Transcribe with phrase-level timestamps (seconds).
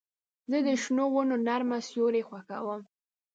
[0.49, 2.81] زه د شنو ونو نرمه سیوري خوښوم.